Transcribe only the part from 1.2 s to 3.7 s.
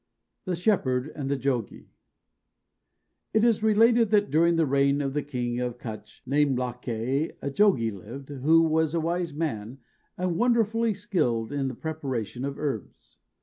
THE JOGIE. It is